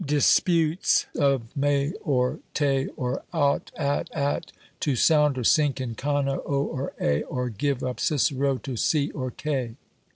Disputes 0.03 1.05
of 1.15 1.55
Me 1.55 1.93
or 2.03 2.39
Te, 2.55 2.87
or 2.97 3.21
Aut 3.31 3.69
at 3.77 4.09
At, 4.15 4.51
To 4.79 4.95
sound 4.95 5.37
or 5.37 5.43
sink 5.43 5.79
in 5.79 5.93
cano 5.93 6.41
O 6.43 6.63
or 6.63 6.93
A, 6.99 7.21
Or 7.21 7.49
give 7.49 7.83
up 7.83 7.99
Cicero 7.99 8.57
to 8.57 8.75
C 8.75 9.11
or 9.11 9.29
K. 9.29 9.75